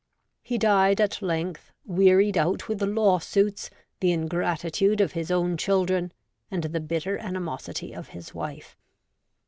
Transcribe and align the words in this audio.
He 0.41 0.57
died 0.57 0.99
at 0.99 1.21
length, 1.21 1.71
wearied 1.85 2.35
out 2.35 2.67
with 2.67 2.81
lawsuits, 2.81 3.69
the 3.99 4.11
ingratitude 4.11 4.99
of 4.99 5.11
his 5.11 5.29
own 5.29 5.57
chil 5.57 5.85
dren, 5.85 6.11
and 6.49 6.63
the 6.63 6.79
bitter 6.79 7.19
animosity 7.19 7.93
of 7.93 8.07
his 8.07 8.33
wife. 8.33 8.75